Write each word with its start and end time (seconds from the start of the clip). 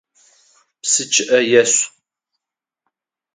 Псы 0.81 1.03
чъыӏэ 1.13 1.39
ешъу! 1.61 1.87